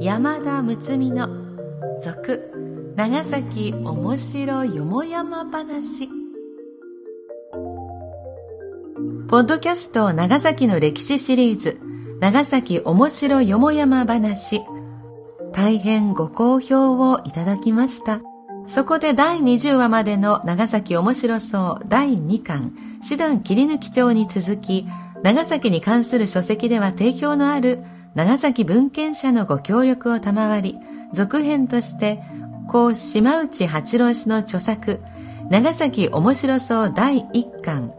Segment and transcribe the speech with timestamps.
[0.00, 1.28] 山田睦美の
[2.00, 2.52] 続
[2.94, 6.08] 長崎おもしろよもやま話。
[9.28, 11.80] ポッドキャスト長崎の歴史シリーズ
[12.20, 14.62] 長崎おもしろよもやま話。
[15.52, 18.20] 大変ご好評をいただきました。
[18.68, 22.72] そこで第20話までの長崎面白そう第2巻
[23.06, 24.88] 師団切り抜き帳に続き
[25.22, 27.84] 長崎に関する書籍では定評のある
[28.16, 30.78] 長崎文献者のご協力を賜り、
[31.12, 32.20] 続編として、
[32.66, 35.00] 故島内八郎氏の著作、
[35.50, 37.92] 長崎面白そう第1巻、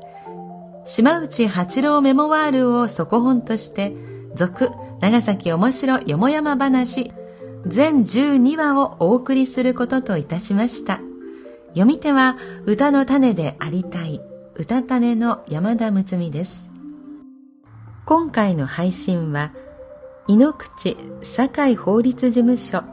[0.84, 3.96] 島内八郎メモワールを底本として、
[4.36, 7.14] 続長崎面白よもやま話、
[7.66, 11.00] 全12話をお送りすることといたしました。
[11.70, 14.20] 読み手は歌の種でありたい、
[14.60, 16.68] 歌種の山田睦美です。
[18.06, 19.52] 今回の配信は、
[20.28, 22.84] 井ノ口堺法律事務所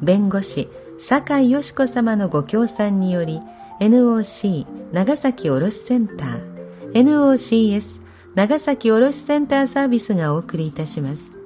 [0.00, 3.42] 弁護士堺よし子様のご協賛により
[3.80, 8.00] NOC 長崎卸センター NOCS
[8.34, 11.41] 長崎卸センターサービスがお送りいたします。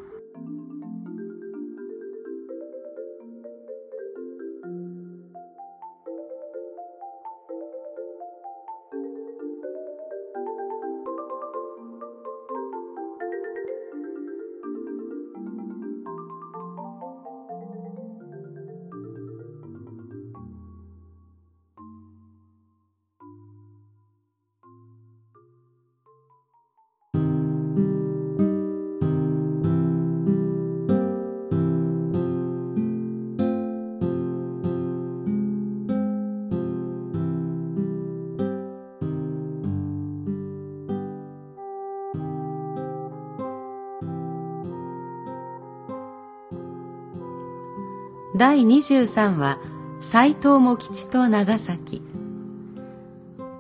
[48.37, 49.59] 第23話
[49.99, 52.03] 斎藤茂吉と長崎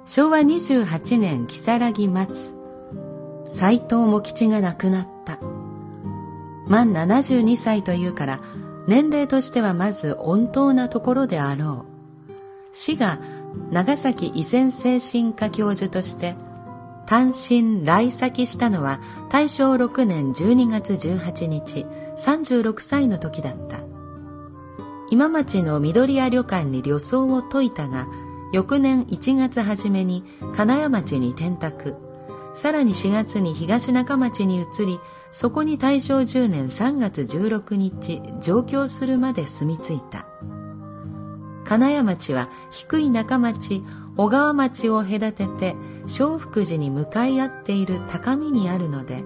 [0.04, 5.38] 昭和28年如月末斎藤茂吉が亡くなった。
[6.69, 8.41] 満72歳というから
[8.87, 11.87] 年齢としてはまず温当なところであろ
[12.28, 12.32] う。
[12.75, 13.19] 死が
[13.70, 16.34] 長崎依然精神科教授として
[17.06, 19.00] 単身来先したのは
[19.31, 21.87] 大正6年12月18日
[22.19, 23.85] 36歳の時だった。
[25.11, 28.09] 今町の緑屋旅館に旅装を解いたが、
[28.53, 30.25] 翌年1月初めに
[30.55, 31.97] 金谷町に転宅。
[32.55, 34.99] さらに4月に東中町に移り、
[35.31, 40.27] そこに大正10年3月16日上京するまで住み着いた。
[41.65, 43.83] 金谷町は低い中町、
[44.17, 49.25] 小川町を隔てて小福寺に向かい合っている高みにあるので、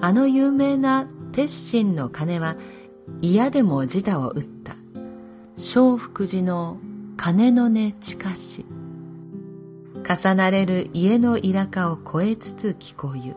[0.00, 2.56] あの有名な鉄心の鐘は
[3.20, 4.81] 嫌でも自他を打った。
[5.54, 6.78] 小福寺の
[7.18, 8.64] 鐘の音近し
[10.02, 13.34] 重なれる家の田舎を越えつつ聞こゆ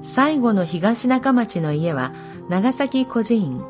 [0.00, 2.12] 最後の東中町の家は
[2.48, 3.64] 長崎孤児院。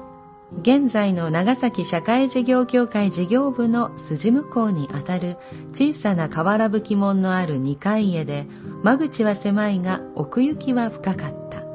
[0.60, 5.36] 現在の長崎社会事業協会事業部の筋向こうにあたる
[5.70, 8.46] 小さな瓦吹き門のある二階家で
[8.84, 11.65] 間口は狭いが奥行きは深かった。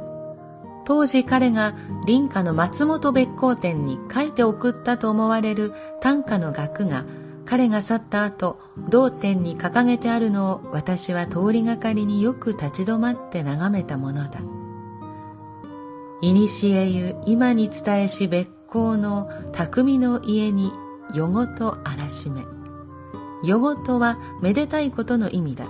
[0.91, 1.73] 当時彼が
[2.05, 5.71] 林家の松本別光店に書いて送ったと思われる
[6.01, 7.05] 短歌の額が
[7.45, 8.57] 彼が去った後
[8.89, 14.41] 同店に掲げてあるのを私は通りがかりによく立ち止まって眺めたものだ。
[16.19, 20.73] いにしえゆ今に伝えし別光の匠の家に
[21.13, 22.41] 夜ごとあらしめ。
[23.45, 25.67] 夜ごとはめでたいことの意味だ。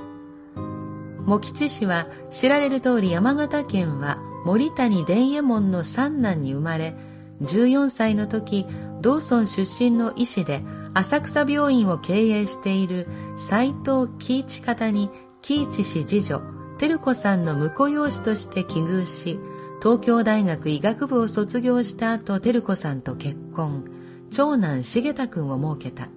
[1.27, 6.95] 茂吉氏は知られる通り山形県は森谷伝右衛門の三男に生まれ
[7.41, 8.65] 14歳の時
[9.01, 10.63] 道村出身の医師で
[10.93, 15.09] 浅草病院を経営している斎藤喜一方に
[15.41, 16.41] 喜一氏次女
[16.77, 19.39] 照子さんの婿養子として起遇し
[19.81, 23.83] 東京大学医学部を卒業した後照子さんと結婚。
[24.29, 26.07] 長男重太君を設けた。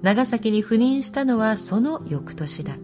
[0.00, 2.76] 長崎に赴任したのはその翌年だ。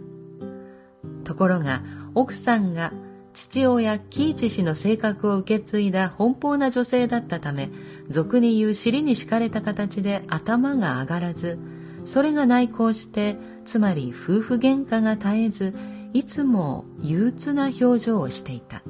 [1.25, 1.83] ところが
[2.15, 2.93] 奥さんが
[3.35, 7.71] 父親喜一氏の性格を受け継いだ奔放な女性だったため
[8.09, 11.59] 俗に言う尻に敷かれた形で頭が上がらず
[12.05, 15.75] それが内向してつまり夫婦喧嘩が絶えず
[16.15, 18.83] いつも憂鬱な表情をしていた。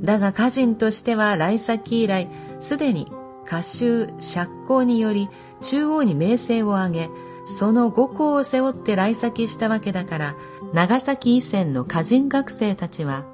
[0.00, 2.28] だが歌人としては来先以来
[2.60, 3.10] すでに
[3.46, 5.28] 歌集釈光により
[5.62, 7.10] 中央に名声を上げ
[7.46, 10.36] その五行を背負って来先したわけだから
[10.74, 13.24] 長崎以前の歌人学生たちは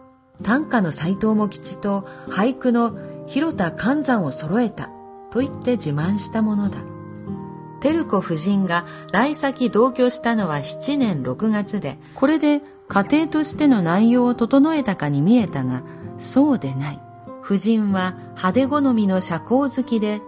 [0.43, 4.91] 短歌の斎藤茂吉と俳句の広田寛山を揃えた
[5.31, 6.79] と言って自慢したものだ。
[7.81, 15.83] 照子夫人が来先同居したのは7年6月で、これで家庭としての内容を整えたかに見えたが、
[16.19, 17.01] そうでない。
[17.45, 20.21] 夫人は派手好みの社交好きで、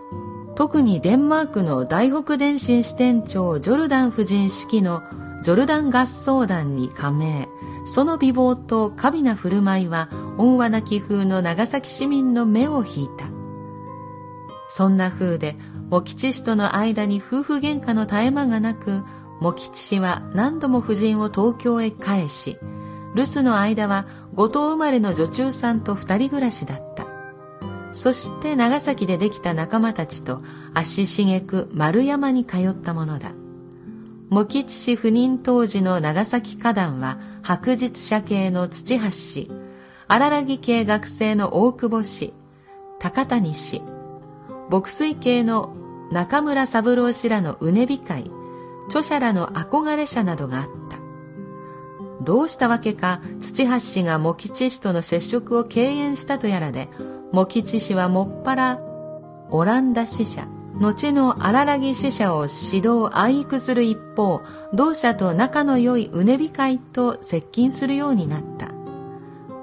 [0.56, 5.02] 特にデンマークの大北電信支店長ジョルダン夫人式の
[5.42, 7.48] ジョルダン合奏団に加盟。
[7.84, 10.08] その美貌と華美な振る舞いは
[10.38, 13.26] 温和な気風の長崎市民の目を引いた。
[14.68, 15.56] そんな風で、
[15.90, 19.04] 茂吉氏との間に夫婦喧嘩の絶え間がなく、
[19.40, 22.56] 茂吉氏は何度も夫人を東京へ返し、
[23.14, 27.03] 留守の間は五島生まれの女中さんと二人暮らしだった。
[27.94, 30.43] そして長崎でできた仲間たちと
[30.75, 33.32] 足しげく丸山に通ったものだ。
[34.31, 39.50] 茂吉氏赴任当時の長崎花壇は白日社系の土橋氏、
[40.08, 42.35] 荒らぎ系学生の大久保氏、
[42.99, 43.81] 高谷氏、
[44.70, 45.76] 牧水系の
[46.11, 48.25] 中村三郎氏らのうねび会、
[48.88, 50.99] 著者らの憧れ者などがあった。
[52.23, 56.88] どうしたわけか土橋氏が茂吉氏との接触を敬遠したとやらで、
[57.34, 58.81] 茂吉氏はもっぱら
[59.50, 60.46] オランダ支社、
[60.78, 64.40] 後の荒らぎ支社を指導愛育する一方、
[64.72, 68.69] 同社と仲の良いうねび会と接近するようになった。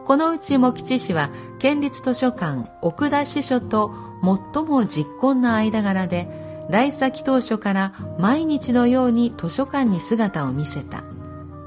[0.04, 1.30] このうち茂吉氏は
[1.60, 3.94] 県立図書館奥田支所と
[4.54, 6.28] 最も実婚な間柄で、
[6.70, 11.06] 来先当初から毎日のように図書館に姿を見せた。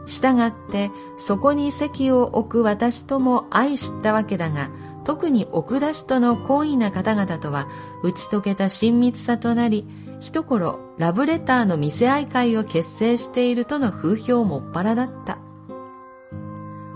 [0.04, 4.68] したがってそこに席を置く私とも愛したわけだが、
[5.04, 7.68] 特に奥出しとの好意な方々とは
[8.02, 9.86] 打ち解けた親密さとなり、
[10.20, 15.38] 一頃ラブレターの見せ合い会を結成しているとの風評もっぱらだった。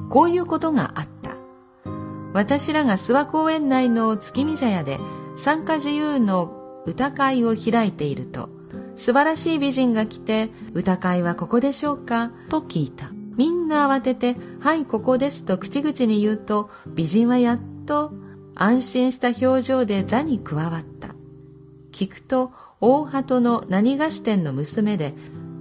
[0.08, 1.36] こういうことがあった。
[2.32, 4.98] 私らが諏訪公園内の月見茶屋で
[5.36, 8.48] 参加自由の歌会を開いていると、
[8.96, 12.30] 素晴らしい美人が来て、歌会はここでしょうか？
[12.48, 13.10] と聞いた。
[13.36, 18.12] みんな慌てて、はい、ここですと口々に言うと、美人はやっと
[18.54, 21.14] 安心した表情で座に加わった。
[21.90, 25.14] 聞くと、大鳩の何菓子店の娘で、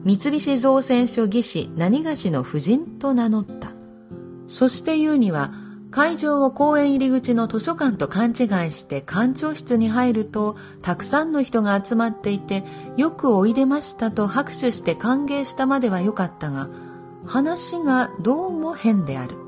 [0.04, 3.72] 三菱造船所技師何菓子の夫人と名乗った。
[4.48, 5.52] そして言うには、
[5.90, 12.66] 会場を公園入り口の図書館と勘違いして館長室に入ると、たくさんの人が集まっていて、
[12.98, 16.70] よくおいでましたと拍手して歓迎したまではよかったが、
[17.26, 19.47] 話がどうも変である。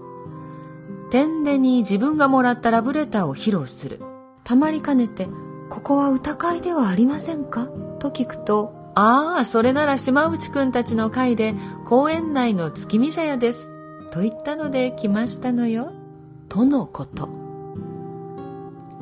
[1.09, 4.01] 天でに自分がもらったラブレターを披露する。
[4.43, 5.27] たまりかねて、
[5.69, 7.67] ここは歌会ではありませんか？
[7.99, 13.71] と聞くと、ああ、それなら島内くんたちの会で公園内の月見茶屋です。
[14.11, 15.91] と言ったので来ましたのよ。
[16.47, 17.29] とのこと。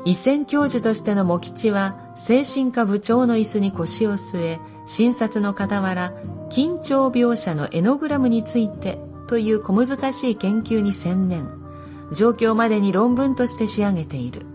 [0.06, 6.14] 異戦教授としての茂吉は精神科部長の椅子に腰を据え、診察の傍ら、
[6.50, 11.50] 緊張描写のエノグラムについてという小難しい研究に専念。
[12.12, 14.46] 状況までに論文として仕上げている。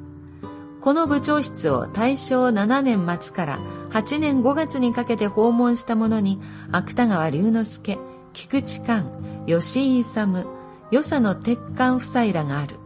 [0.81, 3.59] この部長室を大正7年末から
[3.91, 6.41] 8年5月にかけて訪問した者に、
[6.73, 7.99] 芥川龍之介、
[8.33, 10.47] 菊池寛、吉井勇、
[10.91, 12.77] 与謝野鉄管夫妻らがある。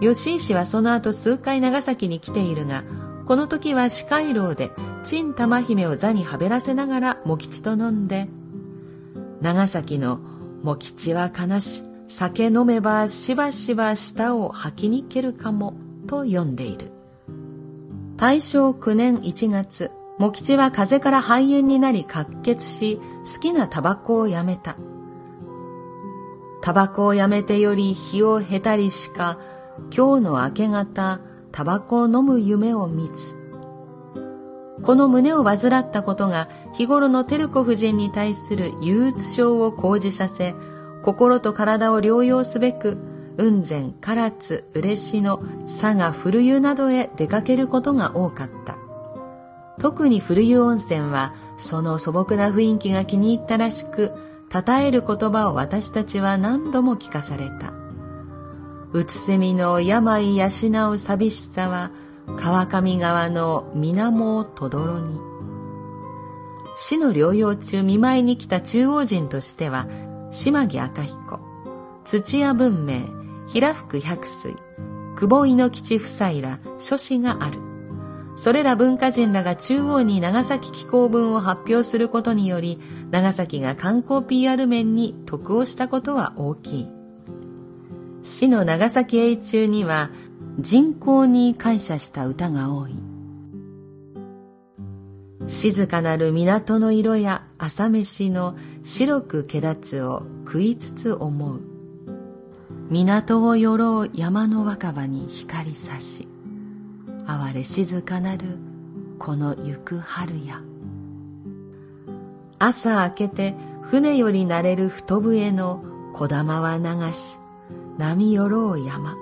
[0.00, 2.84] 吉井氏はその後数回長崎に来ているが、
[3.26, 4.70] この時は司会楼で
[5.04, 8.28] 陳玉姫を座にはべらせながら茂吉と飲んで、
[9.40, 10.20] 長崎の
[10.62, 15.74] 茂吉は悲し、酒飲めばしばしば舌を吐きに蹴るかも
[16.06, 16.92] と読んでいる。
[18.16, 24.76] 大正9年1月、茂吉は風邪から肺炎になり滑血し、好きなタバコをやめた。
[26.62, 29.38] タバコをやめてより日を経たりしか、
[29.94, 31.20] 今日の明け方、
[31.50, 33.36] タバコを飲む夢を見つ。
[34.82, 40.54] この胸を患ったことが日頃の照子夫人に対する憂鬱症を講じさせ、
[41.04, 42.96] 心と体を療養すべく、
[43.36, 48.78] 雲仙、唐津、嬉野、佐賀、古湯などへ出かけることが多かった。
[49.78, 54.12] 特に古湯温泉は、その素朴な雰囲気が気に入ったらしく、
[54.50, 57.74] 称える言葉を私たちは何度も聞かされた。
[58.92, 60.46] うつせみの病養
[60.90, 61.90] う寂しさは、
[62.36, 65.20] 川上川の水面をとどろに。
[66.76, 69.86] 死の療養中見舞いに来た中央人としては、
[70.34, 71.38] 島木赤彦、
[72.02, 73.02] 土屋文明、
[73.46, 74.56] 平福百水、
[75.14, 77.60] 久保猪吉夫妻ら諸子がある。
[78.34, 82.80] それら文化人らが中央に長崎寄港文を発表することにより、
[83.12, 86.90] 長崎が観光 PR 面に得をしたことは大きい。
[88.22, 90.10] 市の長崎永中には
[90.58, 93.04] 人口に感謝した歌が多い。
[95.46, 101.62] 静かなる港の色や朝飯の白く気立つを食いつつ思う。
[102.90, 106.28] 港をよろう山の若葉に光さし、
[107.26, 108.58] 哀れ静かなる
[109.18, 110.60] この行く春や。
[112.58, 117.38] 朝明けて船よりなれる太笛の小玉は流し、
[117.96, 119.16] 波よろう山。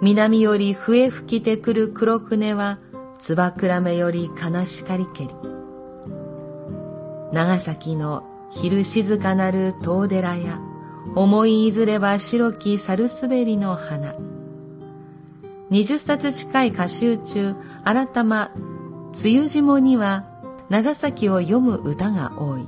[0.00, 2.78] 南より笛吹きてくる黒船は、
[3.18, 5.49] つばくらめより悲しかりけり。
[7.32, 10.60] 長崎の昼静かなる遠寺や、
[11.14, 14.14] 思いいずれば白き猿滑りの花。
[15.70, 18.50] 二十冊近い歌集中、改ま、
[19.24, 20.26] 梅雨霜には、
[20.68, 22.64] 長崎を読む歌が多い。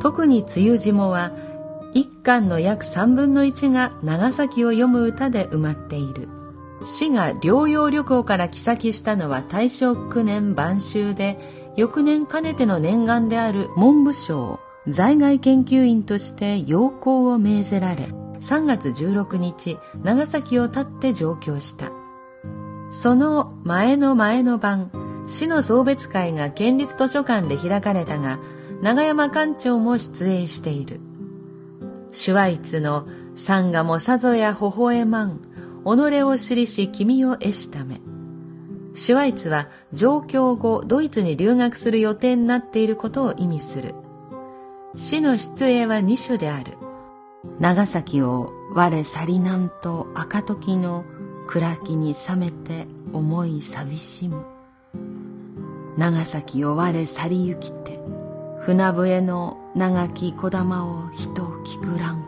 [0.00, 1.32] 特に梅雨霜は、
[1.92, 6.28] 一巻の約三分の一が長崎を読む歌で埋まっている。
[6.84, 11.38] 市が療養旅行から来先したのは大正9年晩秋で、
[11.78, 14.58] 翌年かねての念願である文部省
[14.88, 18.06] 在外研究員として要項を命ぜられ、
[18.40, 21.92] 3月16日、長崎を立って上京した。
[22.90, 24.90] その前の前の晩、
[25.28, 28.40] 市の送別会が県立図書館で開かれたが、
[28.82, 30.98] 長山館長も出演している。
[32.10, 33.06] シュワイツの
[33.36, 35.42] サンガもさぞや微笑まん、
[35.84, 38.00] 己を知りし君を得しため。
[38.98, 43.94] シュワイツは上京後ドイツに留学する予定になっていることを意味する。
[44.96, 46.76] 死の出営は二種である。
[47.60, 51.04] 長崎を我去りなんと赤時の
[51.46, 54.44] 暗きに冷めて思い寂しむ。
[55.96, 58.00] 長崎を我去り行きて、
[58.58, 62.27] 船笛の長き小玉を人聞くらん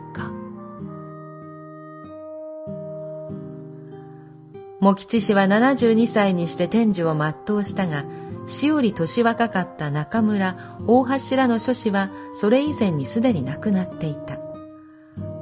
[4.81, 8.03] 茂吉氏は72歳にして天寿を全うしたが、
[8.47, 10.57] 死より年若かった中村、
[10.87, 14.39] 大橋らの諸子はそれ以前にすでに亡くなっていた。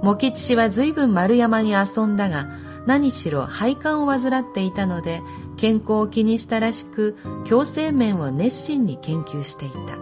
[0.03, 2.49] 茂吉氏は随分丸山に遊んだが、
[2.85, 5.21] 何しろ肺管を患っていたので、
[5.55, 7.15] 健康を気にしたらしく、
[7.45, 9.97] 強制面を熱心に研究していた。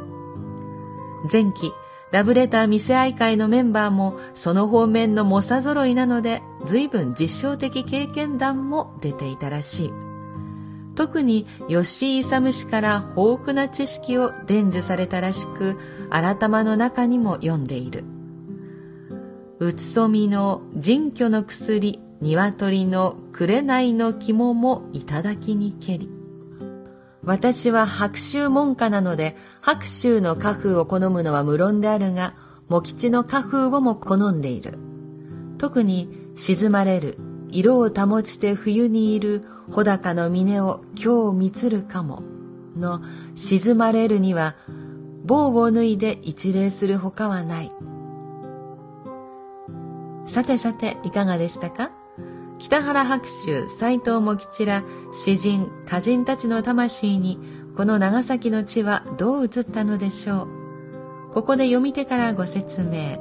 [1.32, 1.72] 前期、
[2.12, 10.08] ラブレター店愛会のメンバーもその方面の猛者揃いなので随分実証的経験談も出ていたらしい。
[10.98, 15.78] 特に吉井勇氏から豊富な知識を伝授されたらしく、
[16.10, 18.04] 改まの中にも読んでいる。
[19.60, 26.17] うつそみの人居の薬、鶏の紅の肝もいただきにけり。
[27.28, 32.36] 私は白州門下なので、白州の家風を好むのは無論であるが、
[32.70, 34.80] 茂吉の家風をも好んでいる。
[35.58, 37.18] 特に沈まれる、
[37.50, 42.24] 色を保ちて冬にいる穂高の峰を今日見つるかも、
[42.78, 43.02] の
[43.36, 44.56] 沈まれるには、
[45.26, 47.72] 棒を脱いで一礼するほかはない。
[50.26, 51.92] さてさて、いかがでしたか？
[52.60, 57.40] 北原白秋、斎藤茂吉ら詩人、歌人たちの魂に
[57.76, 60.44] この長崎の地はどう映ったのでしょ
[61.30, 61.34] う？
[61.34, 63.20] ここで読み手からご説明。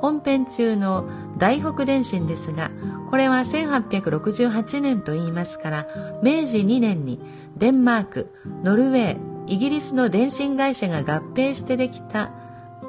[0.00, 2.70] 本編中の大北電信ですが、
[3.08, 5.86] これは1868年と言いますから、
[6.22, 7.20] 明治2年に
[7.56, 8.30] デンマーク、
[8.62, 12.32] ノルウェー、イギリスの電信会社が合併してできた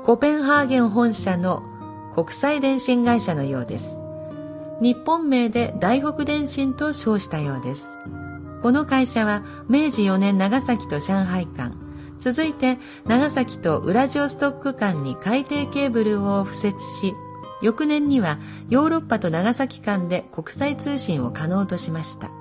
[0.04, 1.64] コペンハーゲン本社の
[2.14, 4.02] 国際電信会社のようです。
[4.82, 7.98] 日本名で大北電信と称したようです。
[8.62, 11.78] この会社は明治4年長崎と上海間、
[12.20, 17.14] 続いて長崎とウラジオストック間に海底ケーブルを敷設し、
[17.62, 18.38] 翌年には
[18.70, 22.32] ヨーロッパと長崎間で国際通信を可能としました。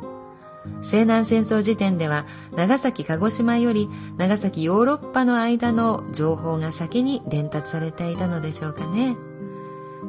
[0.80, 2.26] 西南戦争時点では
[2.56, 9.16] 長崎鹿児島より長崎ヨーロッパの間の情報が先に伝達されていたのでしょうかね。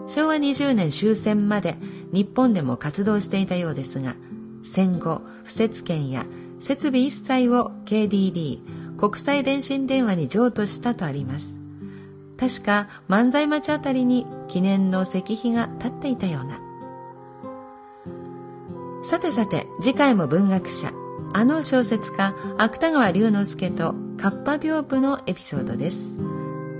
[0.07, 1.77] 昭和20年終戦まで
[2.11, 4.15] 日本でも活動していたようですが、
[4.63, 6.25] 戦後、不設権や
[6.59, 11.59] 設備一切を KDD、国際電信電話に譲渡したとあります。
[12.37, 16.59] 確か万歳町あたりに記念の石碑が立っていたような。
[19.03, 20.91] さてさて、次回も文学者、
[21.33, 26.15] あの小説家、芥川龍之介とカッパ屏風のエピソードです。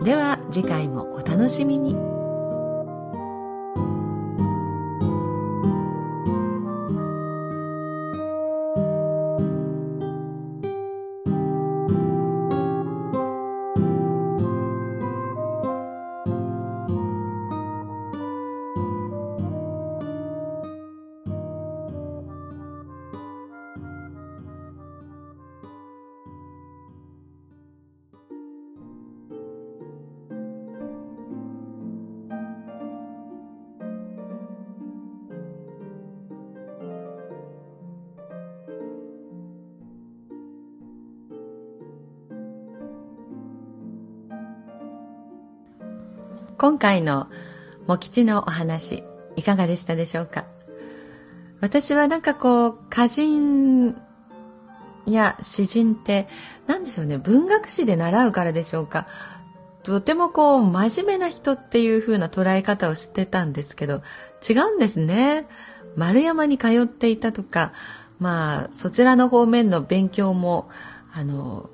[0.04, 2.15] では次回もお楽しみに。
[46.66, 47.28] 今回の
[47.86, 49.04] 茂吉のお話
[49.36, 50.46] いかがでしたでしょうか？
[51.62, 53.96] 私はなんかこう歌人
[55.06, 56.28] や詩人って
[56.66, 59.06] 何でしょうね文学史で習うからでしょうか？
[59.84, 64.02] とてもこう真面目な人っていう風な捉え方をしてたんですけど
[64.50, 65.48] 違うんですね。
[65.96, 67.74] 丸山に通っていたとか
[68.18, 70.68] まあそちらの方面の勉強も
[71.14, 71.70] あの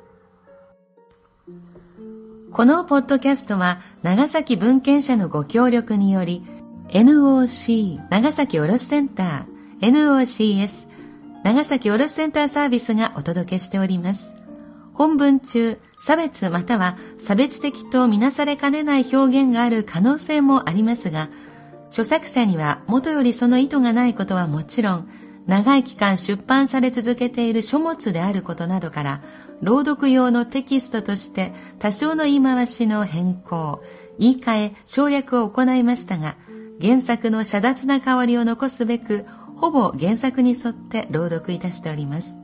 [2.52, 6.42] このポッドキャストは長崎文献社のご協力により
[6.88, 10.91] NOC 長崎卸センター NOCS
[11.44, 14.32] 長崎卸センターサービスがお届けしております。
[14.94, 21.30] 本文中、差別または差別的とみなされかねない表現がある可能性もありますが、
[21.88, 25.08] 著作者には元よりその意図がないことはもちろん、
[25.46, 29.22] 長い期間出版され続けている書物であることなどから、
[29.60, 33.82] 朗読用のテキストとして多少の言い回しの変更、
[34.18, 36.36] 言い換え、省略を行いましたが、
[36.80, 39.26] 原作の遮奪な香りを残すべく、
[39.62, 42.34] ほぼ原作に沿って朗読いたしております。